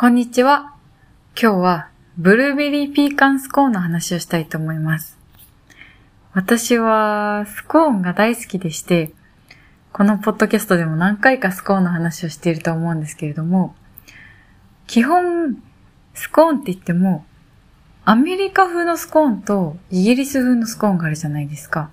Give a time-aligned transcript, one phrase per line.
[0.00, 0.72] こんにちは。
[1.38, 5.18] 今日はブルーベリーピーカンスコーンの話をしたいと思います。
[6.32, 9.12] 私はスコーンが大好きでして、
[9.92, 13.74] このポッドキャストでも何回かスコーンの話をしていると思うんですけれども、
[14.86, 15.62] 基本、
[16.14, 17.26] スコーンって言っても、
[18.06, 21.90] アメリカ風のスコーンとイギリス風のスコーンがあるじゃないですか。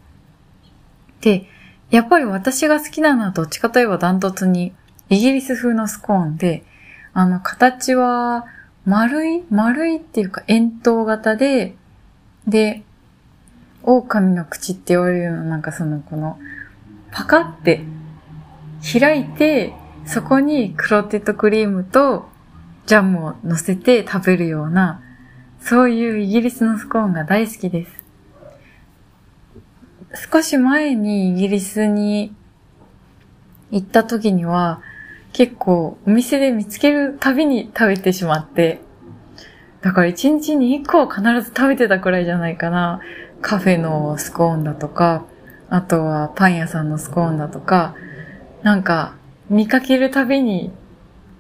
[1.20, 1.50] で、
[1.90, 4.74] やっぱり私が好きなのはどっちかといえばダントツに
[5.10, 6.64] イギリス風のスコーンで、
[7.18, 8.46] あの、形は
[8.86, 11.76] 丸い丸いっていうか円筒型で、
[12.48, 12.84] で、
[13.82, 16.38] 狼の口って言われるような、なんかその、この、
[17.12, 17.82] パカって
[19.00, 19.74] 開いて、
[20.06, 22.30] そこにクロテッドクリームと
[22.86, 25.02] ジャムを乗せて食べるような、
[25.60, 28.04] そういうイギリスのスコーンが大好きです。
[30.32, 32.36] 少し前にイギリスに
[33.72, 34.84] 行った時には、
[35.38, 38.82] 結構お店で見つけるたびに食べてしまって、
[39.82, 43.02] だから一日に一個は必ず食べてたくらいじゃないかな。
[43.44, 45.28] カフェのスコーンだとか、
[45.70, 47.94] あとはパン屋さんのスコーンだとか、
[48.64, 49.14] なんか
[49.48, 50.72] 見かけるたびに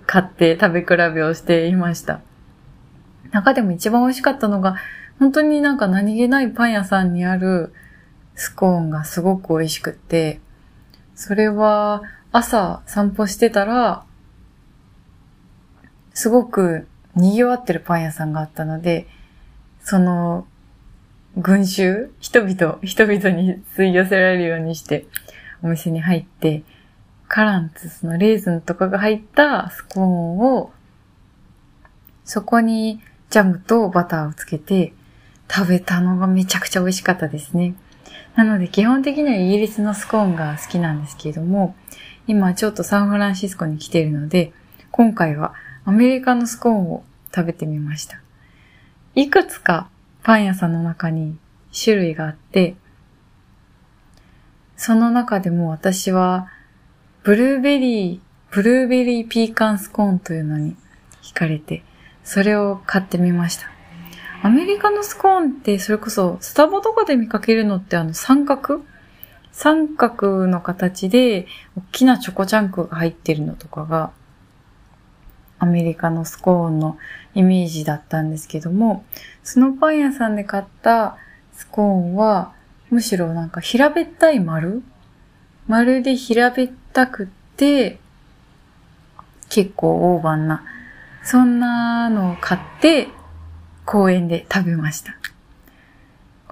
[0.05, 2.21] 買って食べ比べをしていました。
[3.31, 4.75] 中でも一番美味しかったのが、
[5.17, 7.73] 本当になんか何気ないパン屋さんにある
[8.35, 10.39] スコーンがすごく美味しくって、
[11.15, 12.03] それは
[12.37, 14.05] 朝散歩してたら、
[16.13, 19.07] すごく賑わってるパン屋さんがあったので、
[19.81, 20.45] その、
[21.35, 25.07] 群衆人々、人々に吸い寄せられるようにして、
[25.63, 26.63] お店に入って、
[27.27, 30.71] カランツスのレーズンとかが入ったスコーンを、
[32.23, 33.01] そこに
[33.31, 34.93] ジャムとバターをつけて
[35.49, 37.73] 食べたのがめちゃくちゃ美味しかったですね。
[38.35, 41.75] なので基本的にはイギリスのスコーンが好きなんですけれども、
[42.27, 44.51] 今ちょっとサンフランシスコに来ているので、
[44.91, 45.53] 今回は
[45.85, 48.21] アメリカのスコーンを食べてみました。
[49.15, 49.89] いくつか
[50.23, 51.37] パン屋さんの中に
[51.73, 52.75] 種類があって、
[54.75, 56.49] その中でも私は
[57.23, 58.19] ブルーベリー、
[58.51, 60.75] ブルーベリーピーカンスコーンというのに
[61.23, 61.83] 惹かれて、
[62.23, 63.71] それを買ってみました。
[64.43, 68.81] アメリカのスコーンってそれこそスタバとかで見かけるのってあの三角
[69.59, 74.11] 三角の形で大きなチョコチャンクが入ってるのとかが
[75.57, 76.99] アメリカのスコーンの
[77.33, 79.03] イメージだったんですけども、
[79.43, 81.17] そのパン屋さんで買った
[81.55, 82.53] スコーンは
[82.91, 84.83] むしろなんか平べったい丸？
[85.67, 87.97] 丸で平べったくって、
[89.49, 90.63] 結構大判な、
[91.23, 93.07] そんなのを買って
[93.85, 95.15] 公園で食べました。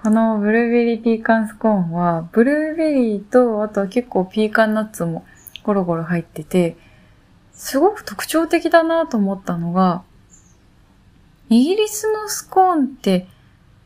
[0.06, 5.26] このブルーベリーピーカンスコーンは、ブルーベリーと、あと結構ピーカンナッツも
[5.64, 6.78] ゴロゴロ入ってて、
[7.54, 10.04] すごく特徴的だなと思ったのが、
[11.50, 13.26] イギリスのスコーンって、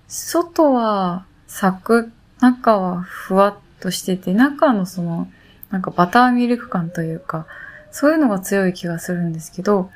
[0.10, 5.32] 外はサク、中はふわっとしてて、中のその、
[5.70, 7.48] なんかバターミルク感というか、
[7.92, 9.90] そういうのが強い気がするんですけど、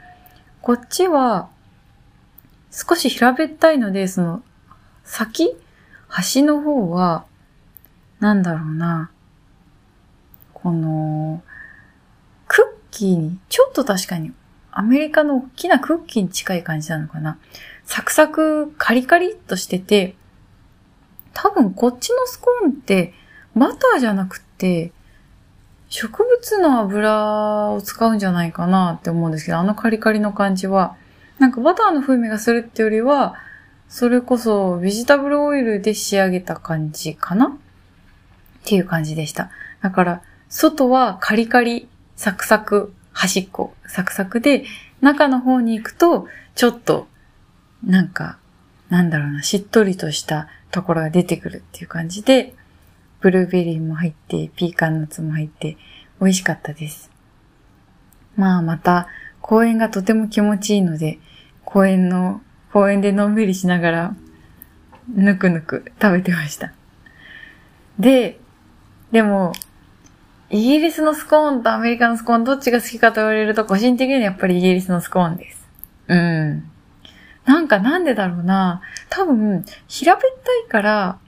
[0.61, 1.49] こっちは
[2.71, 4.41] 少し平べったいので、その、
[5.03, 5.53] 先
[6.13, 7.25] 端の方は、
[8.19, 9.09] なんだろうな。
[10.53, 11.41] この、
[12.47, 14.31] クッキーに、ちょっと確かに、
[14.71, 17.39] アメリカの大きなクッキーに近い感じなのかな。
[17.85, 20.15] サクサク、カリカリっとしてて、
[21.33, 23.15] 多分こっちのスコーンって、
[23.55, 24.91] バターじゃなくて、
[25.89, 30.95] 植物の油を使うんじゃないかなって思うんですけど、あのカリカリの感じは、
[31.39, 33.33] なんかバターの風味がするってよりは、
[33.93, 37.45] それこそベジタブルオイルで仕上げた感じかな？
[37.45, 37.51] っ
[38.65, 39.51] ていう感じでした。
[39.83, 44.65] だから、外はカリカリ、サクサク、端っこ、サクサクで、
[45.01, 47.07] 中の方に行くと、ちょっと、
[47.83, 48.39] なんか、
[48.89, 52.55] なんだろうな、しっとりとしたところが出てくるっていう感じで、
[53.21, 55.77] ブルーベリーも入って、ピーカンナッツも入って、
[56.19, 57.11] 美味しかったです。
[58.37, 59.07] まあまた、
[59.39, 61.19] 公園がとても気持ちいいので、
[61.63, 62.41] 公園の、
[62.73, 64.15] 公園でのんびりしながら、
[65.13, 66.73] ぬくぬく食べてました。
[67.99, 68.39] で、
[69.11, 69.53] でも、
[70.49, 75.69] イギリスのスコーンとアメリカのスコーンどっちが好きかと言われると個人的にはやっぱりイギリスのスコーンです。
[76.07, 76.63] うん。
[77.45, 78.81] なんかなんでだろうな。
[79.09, 81.19] 多分、平べったいから、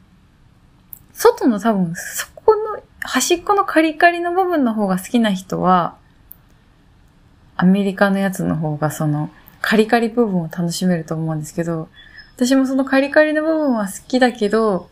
[1.13, 5.95] 外の多分、そこの端っこのカリカリの部分の方が好きな人は、
[7.55, 9.29] アメリカのやつの方がその
[9.67, 11.89] カリカリ部分を楽しめると思うんですけど、
[12.35, 14.91] 私もそのカリカリの部分は好きだけど、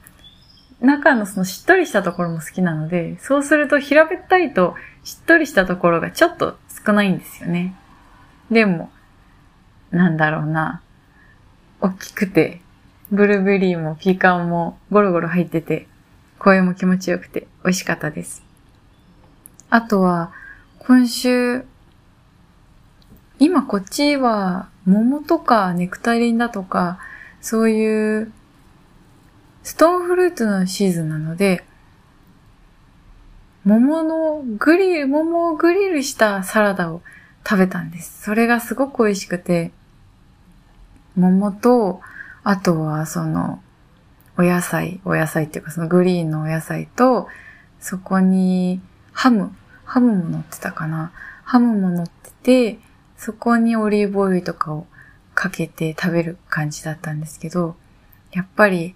[0.82, 4.74] 中のそのしっとりしたところも好きなので、そうすると平べったいと
[5.04, 7.76] しっとりしたところがちょっと少ないんですよね。
[8.50, 8.90] でも、
[9.92, 10.82] なんだろうな、
[11.80, 12.60] 大きくて、
[13.12, 15.88] ブルーベリーもピーカンもゴロゴロ入ってて、
[16.40, 18.44] 声も気持ちよくて美味しかったです。
[19.70, 20.32] あとは、
[20.80, 21.64] 今週、
[23.40, 27.00] 今こっちは桃とかネクタリンだとか、
[27.42, 28.32] そういう
[29.64, 31.64] ストーンフルーツのシーズンなので、
[33.66, 37.02] 桃のグリル、桃をグリルしたサラダを
[37.48, 38.24] 食べたんです。
[38.24, 39.72] それがすごく美味しくて、
[41.16, 42.02] 桃と、
[42.44, 43.62] あとはその、
[44.38, 47.28] お野菜、お野菜っていうかそのグリーンのお野菜と、
[47.80, 48.82] そこに
[49.14, 49.56] ハム、
[49.86, 51.12] ハムも乗ってたかな。
[51.44, 52.80] ハムも乗ってて、
[53.24, 54.86] そこにオリーブオイルとかを
[55.34, 57.78] かけて食べる感じだったんですけど、
[58.34, 58.96] やっぱり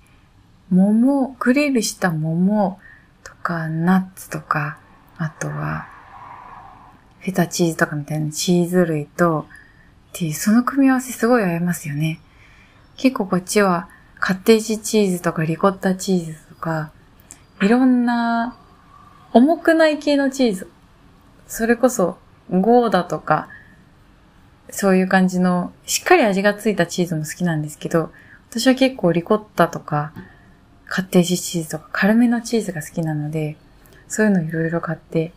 [0.70, 2.78] 桃、グリルした桃
[3.24, 4.80] とかナッツとか、
[5.18, 5.88] あとは
[7.22, 9.48] フェタチーズとかみたいなチーズ類と、
[10.10, 12.20] っていう、その組み合わせすごい合いますよね。
[12.98, 13.88] 結構こっちは
[14.20, 16.92] カッテージチーズとかリコッタチーズとか、
[17.62, 18.58] いろんな
[19.32, 20.70] 重くない系のチーズ。
[21.48, 22.18] それこそ
[22.50, 23.48] ゴーダとか、
[24.70, 28.12] そういう感じの、しっかり味がついたチーズも好きなんですけど、
[28.50, 30.14] 私は結構リコッタとか、
[30.86, 33.58] カッテージチーズとか軽めのチーズが好きなので、
[34.08, 35.34] そういうのいろいろ買って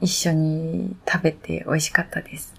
[0.00, 2.54] 一緒に食べて美味しかったです。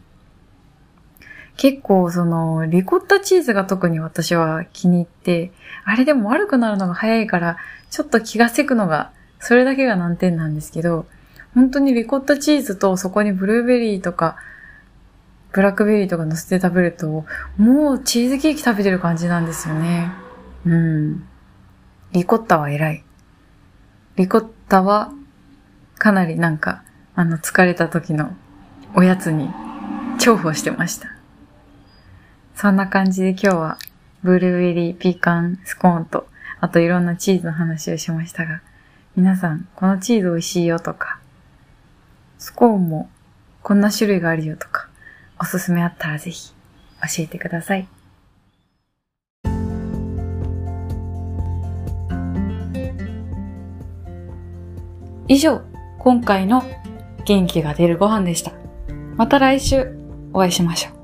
[1.57, 5.51] 結構その、リコッタチーズが特に私は気に入って、
[5.83, 7.57] あれでも悪くなるのが早いから、
[7.89, 11.05] ちょっと気がせくのが、それだけが難点なんですけど、
[11.53, 14.37] 本当にリコッタチーズとそこにブルーベリーとか、
[15.53, 17.25] ブラックベリーとか乗せて食べると、
[17.57, 20.11] もうチーズケーキ食べてる感じなんですよね。
[20.65, 21.27] うん。
[22.13, 23.03] リコッタは偉い。
[24.15, 25.11] リコッタは、
[25.97, 26.83] かなりなんか、
[27.15, 28.35] あの、疲れた時の
[28.95, 29.49] おやつに
[30.19, 31.07] 重宝してました。
[32.55, 33.77] そんな感じで今日は、
[34.23, 36.27] ブルーベリーピーカンスコーンと、
[36.59, 38.61] あといろんなチーズの話をしましたが、
[39.15, 41.19] 皆さん、このチーズ美味しいよとか、
[42.37, 43.09] スコーンも
[43.63, 44.80] こんな種類があるよとか、
[45.41, 47.87] おすすめあったらぜひ教えてください。
[55.27, 55.61] 以上、
[55.97, 56.63] 今回の
[57.25, 58.51] 元気が出るご飯でした。
[59.15, 59.97] また来週
[60.33, 61.00] お会いしましょう。